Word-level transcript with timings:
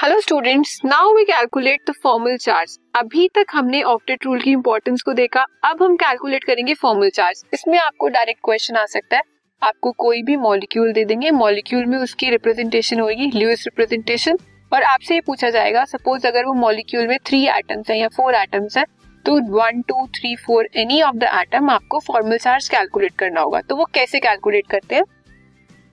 Hello 0.00 0.20
students 0.20 0.78
now 0.84 1.12
we 1.14 1.24
calculate 1.24 1.80
the 1.88 1.92
formal 2.02 2.36
charge 2.36 2.76
अभी 2.96 3.26
तक 3.34 3.46
हमने 3.54 3.82
ऑक्टेट 3.84 4.24
रूल 4.24 4.40
की 4.40 4.50
इंपॉर्टेंस 4.50 5.02
को 5.02 5.12
देखा। 5.12 5.44
अब 5.64 5.82
हम 5.82 5.96
कैलकुलेट 5.96 6.44
करेंगे 6.44 6.74
फॉर्मल 6.74 7.10
चार्ज 7.10 7.42
इसमें 7.54 7.78
आपको 7.78 8.08
डायरेक्ट 8.08 8.40
क्वेश्चन 8.44 8.76
आ 8.76 8.84
सकता 8.86 9.16
है। 9.16 9.22
आपको 9.62 9.92
कोई 9.98 10.22
भी 10.22 10.36
मॉलिक्यूल 10.36 10.92
दे 10.92 11.04
देंगे। 11.04 11.30
मॉलिक्यूल 11.32 11.84
में 11.86 11.98
उसकी 11.98 12.30
रिप्रेजेंटेशन 12.30 13.00
होगी 13.00 13.30
ल्यूइस 13.34 13.64
रिप्रेजेंटेशन 13.66 14.38
और 14.72 14.82
आपसे 14.84 15.14
ये 15.14 15.20
पूछा 15.20 15.50
जाएगा 15.50 15.84
सपोज़ 15.84 16.26
अगर 16.26 16.46
वो 16.46 16.54
मॉलिक्यूल 16.54 17.06
में 17.08 17.16
थ्री 17.26 17.44
एटम्स 17.58 17.90
है 17.90 17.98
या 17.98 18.08
फोर 18.16 18.34
एटम्स 18.34 18.78
है 18.78 18.86
तो 19.24 19.38
one 19.52 19.82
two 19.88 20.06
three 20.16 20.34
four 20.46 20.68
any 20.76 21.02
of 21.02 21.16
the 21.16 21.30
atom 21.42 21.70
आपको 21.70 22.00
फॉर्मल 22.00 22.38
चार्ज 22.38 22.68
कैलकुलेट 22.68 23.16
करना 23.18 23.40
होगा। 23.40 23.60
तो 23.60 23.76
वो 23.76 23.90
कैसे 23.94 24.20
कैलकुलेट 24.20 24.66
करते 24.70 24.94
हैं? 24.94 25.04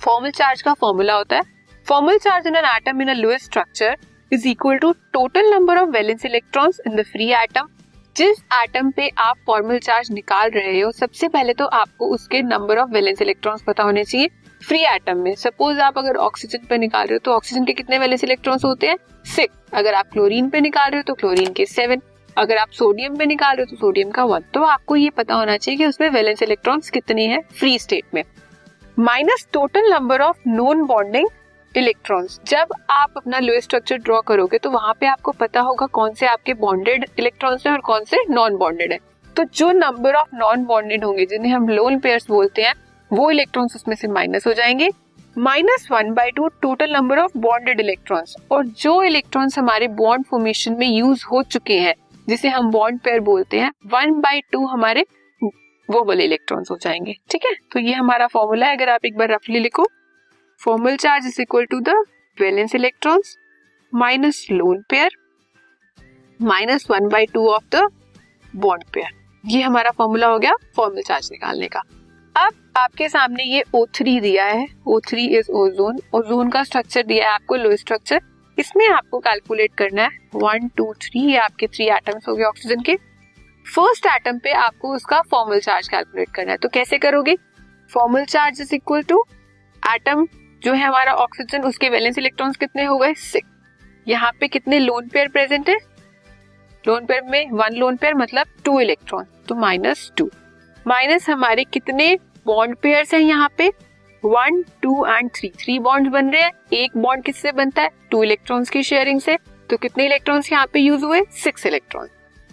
फॉर्मल 0.00 0.30
चार्ज 0.32 0.62
का 0.62 0.74
फॉर्मूला 0.74 1.14
होता 1.14 1.36
है। 1.36 1.56
Formal 1.88 2.18
charge 2.18 2.46
in 2.46 2.56
an 2.56 2.64
atom 2.66 3.00
in 3.02 3.08
a 3.08 3.36
structure 3.38 3.96
is 4.32 4.46
equal 4.48 4.78
to 4.78 4.90
total 5.12 5.50
number 5.50 5.78
of 5.78 5.88
valence 5.90 6.24
electrons 6.24 6.80
in 6.86 6.96
the 6.96 7.02
free 7.02 7.28
atom 7.34 7.68
जिस 8.16 8.42
एटम 8.54 8.90
पे 8.90 9.08
आप 9.18 9.36
फॉर्मल 9.46 9.78
चार्ज 9.78 10.10
निकाल 10.12 10.50
रहे 10.50 10.80
हो, 10.80 10.90
सबसे 10.92 11.28
पहले 11.28 11.52
तो 11.54 11.66
आपको 11.66 12.06
उसके 12.14 12.42
नंबर 12.42 12.78
ऑफ़ 12.78 12.90
वैलेंस 12.90 13.22
इलेक्ट्रॉन्स 13.22 13.62
पता 13.66 13.82
होने 13.82 14.04
चाहिए 14.04 14.28
फ्री 14.62 14.82
एटम 14.86 15.18
में। 15.18 15.34
सपोज़ 15.36 15.80
आप 15.80 15.98
अगर 15.98 16.16
ऑक्सीजन 16.18 16.66
पे 16.68 16.78
निकाल 16.78 17.06
रहे 17.06 17.14
हो 17.14 17.20
तो 17.24 17.32
ऑक्सीजन 17.32 17.64
के 17.64 17.72
कितने 17.72 17.98
वैलेंस 17.98 18.24
इलेक्ट्रॉन्स 18.24 18.64
होते 18.64 18.86
हैं? 18.86 18.96
सिक्स 19.26 19.74
अगर 19.74 19.94
आप 19.94 20.10
क्लोरीन 20.12 20.50
पे 20.50 20.60
निकाल 20.60 20.90
रहे 20.90 20.98
हो 20.98 21.04
तो 21.06 21.14
क्लोरीन 21.14 21.52
के 21.52 21.66
सेवन 21.66 22.02
अगर 22.36 22.56
आप 22.58 22.70
सोडियम 22.72 23.16
पे 23.16 23.26
निकाल 23.26 23.56
रहे 23.56 23.62
हो 23.62 23.70
तो 23.70 23.76
सोडियम 23.78 24.10
का 24.10 24.24
वन 24.26 24.44
तो 24.54 24.62
आपको 24.66 24.96
ये 24.96 25.10
पता 25.16 25.34
होना 25.34 25.56
चाहिए 25.56 25.78
कि 25.78 25.86
उसमें 25.86 26.08
वैलेंस 26.10 26.42
इलेक्ट्रॉन्स 26.42 26.90
कितने 26.90 27.26
हैं 27.26 27.42
फ्री 27.58 27.78
स्टेट 27.78 28.14
में। 28.14 28.22
Minus 29.00 29.48
total 29.52 29.92
number 29.92 30.20
of 30.22 30.48
non 30.48 30.84
bonding 30.86 31.28
electrons 31.76 32.40
जब 32.46 32.66
आप 32.90 33.12
अपना 33.16 33.38
लोएस्ट 33.38 33.64
स्ट्रक्चर 33.64 33.96
ड्रॉ 33.96 34.20
करोगे 34.20 34.58
तो 34.58 34.70
वहाँ 34.70 34.94
पे 35.00 35.06
आपको 35.06 35.32
पता 35.32 35.60
होगा 35.60 35.86
कौन 35.86 36.14
से 36.14 36.26
आपके 36.26 36.54
बॉन्डेड 36.54 37.06
इलेक्ट्रॉन्स 37.18 37.66
हैं 37.66 37.74
और 37.74 37.80
कौन 37.80 38.04
से 38.04 38.16
नॉन 38.30 38.56
बॉन्डेड 38.56 38.92
है। 38.92 38.98
तो 39.36 39.44
जो 39.44 39.72
नंबर 39.72 40.14
ऑफ़ 40.14 40.28
नॉन 40.34 40.64
बॉन्डेड 40.64 41.04
होंगे, 41.04 41.26
जिन्हें 41.26 41.52
हम 41.52 41.68
लोन 41.68 41.98
पेयर्स 41.98 42.28
बोलते 42.28 42.62
हैं, 42.62 42.74
वो 43.12 43.30
इलेक्ट्रॉन्स 43.30 43.76
उसमें 43.76 43.96
से 43.96 44.08
माइनस 44.08 44.46
हो 44.46 44.52
जाएँगे। 44.52 44.90
Minus 45.38 45.88
one 45.92 46.12
by 46.12 46.30
two 46.30 46.48
total 46.48 46.92
number 46.92 47.18
of 47.18 47.38
bonded 47.38 47.80
electrons 47.80 48.34
और 48.50 48.66
जो 48.66 49.02
इलेक्ट्रॉन्स 49.02 49.58
हमारे 49.58 49.88
बॉन्ड 49.88 50.24
फॉर्मेशन 50.26 50.72
में 50.72 50.86
यूज़ 50.86 51.24
हो 51.32 51.42
चुके 51.42 51.78
हैं, 51.78 51.94
जिसे 52.28 52.48
हम 52.48 52.70
बॉन्ड 52.70 53.00
पेयर 53.00 53.20
बोलते 53.20 53.60
हैं 53.60 53.72
वन 53.86 54.20
बाई 54.20 54.40
टू 54.40 54.66
हमारे 54.66 55.04
वो 55.90 56.04
वाले 56.04 56.24
इलेक्ट्रॉन्स 56.24 56.70
हो 56.70 56.76
जाएँगे। 56.76 57.14
ठीक 57.30 57.44
है? 57.44 57.54
तो 57.72 57.78
ये 57.80 57.92
हमारा 57.92 58.26
फॉर्मूला 58.26 58.66
है। 58.66 58.76
अगर 58.76 58.88
आप 58.88 59.04
एक 59.04 59.16
बार 59.16 59.28
रफली 59.28 59.58
लिखो 59.58 59.86
formal 60.60 60.96
charge 60.96 61.26
is 61.26 61.40
equal 61.42 61.64
to 61.64 61.80
the 61.80 61.90
valence 62.38 62.74
electrons 62.74 63.36
minus 63.92 64.46
lone 64.50 64.82
pair 64.90 65.10
minus 66.40 66.86
one 66.90 67.08
by 67.08 67.26
two 67.26 67.46
of 67.48 67.64
the 67.74 67.88
bond 68.56 68.84
pair 68.94 69.16
ये 69.44 69.62
हमारा 69.62 69.90
फॉर्मूला 69.90 70.26
हो 70.26 70.38
गया 70.38 70.54
फॉर्मल 70.76 71.02
चार्ज 71.02 71.28
निकालने 71.32 71.68
का। 71.68 71.82
अब 72.34 72.54
आपके 72.76 73.08
सामने 73.08 73.44
ये 73.44 73.62
O3 73.76 74.20
दिया 74.22 74.44
है। 74.44 74.66
O3 74.88 75.18
इज़ 75.38 75.50
ओजोन 75.52 75.98
ओजोन 76.14 76.50
का 76.50 76.62
स्ट्रक्चर 76.64 77.02
दिया 77.02 77.28
है 77.28 77.34
आपको 77.34 77.56
लो 77.56 77.76
स्ट्रक्चर 77.76 78.20
इसमें 78.58 78.86
आपको 78.88 79.18
कैलकुलेट 79.18 79.74
करना 79.78 80.02
है। 80.02 80.18
वन 80.34 80.68
टू 80.76 80.92
थ्री 81.02 81.20
ये 81.22 81.36
आपके 81.38 81.66
थ्री 81.66 81.88
एटम्स 81.88 82.28
हो 82.28 82.34
गए 82.34 82.44
ऑक्सीजन 82.44 82.80
के। 82.80 82.96
फ़र्स्ट 83.66 84.06
एटम 84.06 84.38
पे 84.38 84.52
आपको 84.54 84.94
उसका 84.94 85.20
फॉर्मल 85.30 85.60
चार्ज 85.60 85.88
कैलकुलेट 85.88 86.34
करना 86.34 86.52
है। 86.52 86.58
तो 86.58 86.68
कैसे 86.68 86.98
करोगे? 86.98 87.36
Formal 87.90 88.24
charge 88.26 88.60
is 88.60 88.74
equal 88.74 89.02
to 89.02 89.24
atom 89.82 90.26
जो 90.62 90.72
है 90.72 90.82
हमारा 90.82 91.12
ऑक्सीजन 91.14 91.62
उसके 91.64 91.88
वैलेंस 91.88 92.18
इलेक्ट्रॉन्स 92.18 92.56
कितने 92.56 92.84
हो 92.84 92.96
गए? 92.98 93.14
सिक्स 93.14 93.48
यहाँ 94.06 94.30
पे 94.40 94.48
कितने 94.48 94.78
लोन 94.78 95.08
पेयर 95.08 95.28
प्रेजेंट 95.28 95.68
है? 95.68 95.76
लोन 96.84 97.06
पेयर 97.06 97.22
में 97.24 97.50
वन 97.52 97.74
लोन 97.74 97.96
पेयर 97.96 98.14
मतलब 98.14 98.46
टू 98.64 98.78
इलेक्ट्रॉन 98.80 99.26
तो 99.48 99.54
माइनस 99.56 100.10
टू 100.16 100.30
माइनस 100.86 101.28
हमारे 101.30 101.64
कितने 101.64 102.14
बॉन्ड 102.46 102.76
पेयर 102.82 103.06
हैं 103.12 103.20
यहाँ 103.20 103.48
पे? 103.58 103.68
One 104.22 104.62
two 104.82 105.04
and 105.06 105.30
three 105.36 105.48
three 105.58 105.78
bond 105.78 106.08
बन 106.10 106.30
रहे 106.30 106.42
हैं। 106.42 106.52
एक 106.72 106.96
बॉन्ड 106.96 107.24
किससे 107.24 107.52
बनता 107.52 107.82
है? 107.82 107.90
टू 108.10 108.22
इलेक्ट्रॉन्स 108.22 108.70
की 108.70 108.82
शेयरिंग 108.82 109.20
से। 109.20 109.36
तो 109.70 109.76
कितने 109.76 110.04
इलेक्ट्रॉन्स 110.06 110.50
यहाँ 110.52 110.66
पे 110.72 110.80
यूज़ 110.80 111.04
हुए? 111.04 111.20
Six 111.34 111.66
electron 111.66 112.08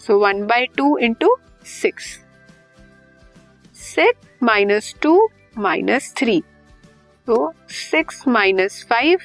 so 0.00 0.18
one 0.18 0.42
by 0.46 0.66
two 0.76 0.96
into 0.98 1.36
six 1.66 2.04
six 3.76 4.28
minus 4.42 4.94
two 5.02 5.28
minus 5.58 6.12
three 6.16 6.42
तो 7.26 7.52
six 7.70 8.26
minus 8.28 8.84
five 8.90 9.18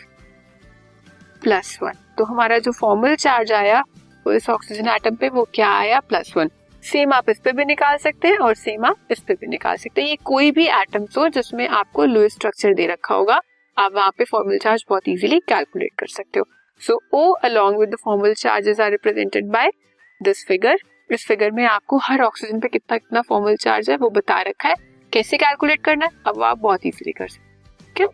plus 1.41 1.77
one 1.83 1.97
तो 2.17 2.23
हमारा 2.23 2.57
जो 2.59 2.71
फॉर्मल 2.71 3.15
चार्ज 3.15 3.51
आया, 3.51 3.81
वो 4.25 4.33
इस 4.33 4.49
ऑक्सीजन 4.49 4.87
एटम 4.89 5.15
पे 5.15 5.29
वो 5.29 5.47
क्या 5.53 5.69
आया? 5.69 5.99
प्लस 5.99 6.33
वन 6.37 6.49
सेम 6.83 7.13
आप 7.13 7.29
इस 7.29 7.39
पे 7.39 7.51
भी 7.51 7.65
निकाल 7.65 7.97
सकते 7.97 8.27
हैं 8.27 8.37
और 8.37 8.55
सेम 8.55 8.85
आप 8.85 9.11
इस 9.11 9.19
पे 9.19 9.33
भी 9.33 9.47
निकाल 9.47 9.75
सकते 9.77 10.01
हैं। 10.01 10.09
ये 10.09 10.15
कोई 10.23 10.51
भी 10.51 10.65
एटम्स 10.69 11.17
हो 11.17 11.27
जिसमें 11.29 11.67
आपको 11.69 12.05
लो 12.05 12.27
स्ट्रक्चर 12.29 12.73
दे 12.73 12.87
रखा 12.87 13.15
होगा, 13.15 13.39
आप 13.77 13.91
वहाँ 13.95 14.11
पे 14.17 14.23
फॉर्मल 14.23 14.57
चार्ज 14.57 14.85
बहुत 14.89 15.07
इजीली 15.07 15.39
कैलकुलेट 15.49 15.91
कर 15.99 16.07
सकते 16.07 16.39
हो। 16.39 16.45
So 16.81 16.99
O 17.13 17.31
along 17.33 17.77
with 17.79 17.89
the 17.89 17.97
formal 18.03 18.33
charges 18.33 18.79
are 18.79 18.91
represented 18.91 19.51
by 19.51 19.71
this 20.21 20.45
figure 20.47 20.79
इस 21.09 21.25
फिगर 21.27 21.51
में 21.51 21.63
आपको 21.65 21.97
हर 21.99 22.21
ऑक्सीजन 22.21 22.59
पे 22.59 22.67
कितना 22.67 22.97
कितना 22.97 23.21
फॉर्मल 23.21 23.55
चार्ज 23.57 23.89
है 23.89 23.97
वो 23.97 24.09
बता 24.09 24.41
रखा 24.41 24.69
है। 24.69 24.75
कैसे 25.13 25.37
कैलकुलेट 25.37 25.83
करना 25.83 26.05
है? 26.05 26.11
अब 26.27 26.43
आप 26.43 26.57
बहुत 26.59 26.85
इजीली 26.85 27.11
कर 27.11 27.27
सकते 27.27 27.50
है 27.99 28.07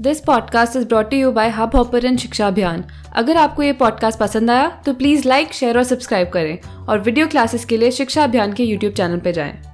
this 0.00 0.20
podcast 0.20 0.76
is 0.76 0.86
brought 0.86 1.12
you 1.14 1.32
by 1.32 1.48
hub 1.48 1.76
hopper 1.76 2.16
शिक्षा 2.16 2.46
अभियान 2.46 2.84
अगर 3.12 3.36
आपको 3.36 3.62
ये 3.62 3.72
पॉडकास्ट 3.72 4.18
पसंद 4.18 4.50
आया 4.50 4.82
तो 4.86 4.94
प्लीज़ 4.94 5.28
लाइक 5.28 5.52
शेयर 5.52 5.78
और 5.78 5.84
सब्सक्राइब 5.84 6.28
करें 6.28 6.58
और 6.86 6.98
वीडियो 6.98 7.26
क्लासेस 7.26 7.64
के 7.64 7.76
लिए 7.76 7.90
शिक्षा 7.90 8.24
अभियान 8.24 8.52
के 8.52 8.64
यूट्यूब 8.64 8.92
चैनल 8.92 9.18
पर 9.18 9.30
जाएँ। 9.30 9.67